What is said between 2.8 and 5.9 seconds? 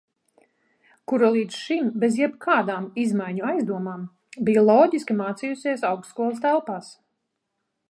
izmaiņu aizdomām bija loģiski mācījusies